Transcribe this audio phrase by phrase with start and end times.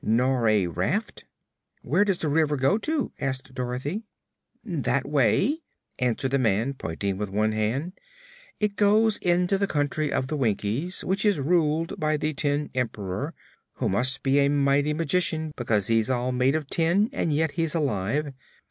[0.03, 1.25] "Nor a raft?"
[1.83, 4.07] "Where does this river go to?" asked Dorothy.
[4.63, 5.59] "That way,"
[5.99, 7.93] answered the man, pointing with one hand,
[8.59, 13.35] "it goes into the Country of the Winkies, which is ruled by the Tin Emperor,
[13.73, 17.75] who must be a mighty magician because he's all made of tin, and yet he's
[17.75, 18.33] alive.